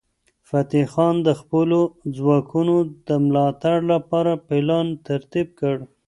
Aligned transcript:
فتح 0.49 0.83
خان 0.93 1.15
د 1.27 1.29
خپلو 1.41 1.79
ځواکونو 2.17 2.75
د 3.07 3.09
ملاتړ 3.25 3.77
لپاره 3.93 4.31
پلان 4.47 4.87
ترتیب 5.07 5.47
کړ. 5.59 5.75